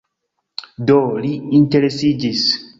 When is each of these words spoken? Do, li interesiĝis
Do, 0.91 0.97
li 1.27 1.35
interesiĝis 1.61 2.51